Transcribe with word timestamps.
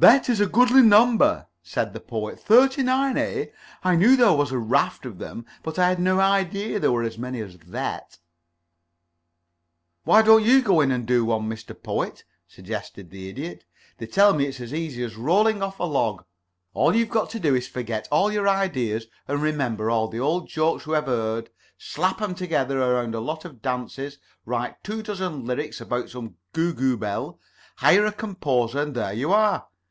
"That 0.00 0.30
is 0.30 0.40
a 0.40 0.46
goodly 0.46 0.80
number," 0.80 1.46
said 1.62 1.92
the 1.92 2.00
Poet. 2.00 2.40
"Thirty 2.40 2.82
nine, 2.82 3.18
eh? 3.18 3.48
I 3.84 3.96
knew 3.96 4.16
there 4.16 4.32
was 4.32 4.50
a 4.50 4.56
raft 4.56 5.04
of 5.04 5.18
them, 5.18 5.44
but 5.62 5.78
I 5.78 5.90
had 5.90 6.00
no 6.00 6.18
idea 6.20 6.80
there 6.80 6.90
were 6.90 7.02
as 7.02 7.18
many 7.18 7.42
as 7.42 7.58
that." 7.66 8.16
"Why 10.04 10.22
don't 10.22 10.42
you 10.42 10.62
go 10.62 10.80
in 10.80 10.90
and 10.90 11.04
do 11.04 11.26
one, 11.26 11.50
Mr. 11.50 11.76
Poet?" 11.78 12.24
suggested 12.48 13.10
the 13.10 13.28
Idiot. 13.28 13.66
"They 13.98 14.06
tell 14.06 14.32
me 14.32 14.46
it's 14.46 14.58
as 14.58 14.72
easy 14.72 15.04
as 15.04 15.16
rolling 15.16 15.62
off 15.62 15.78
a 15.78 15.84
log. 15.84 16.24
All 16.72 16.96
you've 16.96 17.10
got 17.10 17.28
to 17.32 17.38
do 17.38 17.54
is 17.54 17.66
to 17.66 17.72
forget 17.74 18.08
all 18.10 18.32
your 18.32 18.48
ideas 18.48 19.06
and 19.28 19.42
remember 19.42 19.90
all 19.90 20.08
the 20.08 20.18
old 20.18 20.48
jokes 20.48 20.86
you 20.86 20.94
ever 20.96 21.14
heard, 21.14 21.50
slap 21.76 22.22
'em 22.22 22.34
together 22.34 22.80
around 22.80 23.14
a 23.14 23.20
lot 23.20 23.44
of 23.44 23.60
dances, 23.60 24.16
write 24.46 24.82
two 24.82 25.02
dozen 25.02 25.44
lyrics 25.44 25.78
about 25.78 26.08
some 26.08 26.36
Googoo 26.54 26.98
Belle, 26.98 27.38
hire 27.76 28.06
a 28.06 28.12
composer, 28.12 28.78
and 28.80 28.94
there 28.94 29.12
you 29.12 29.30
are. 29.34 29.66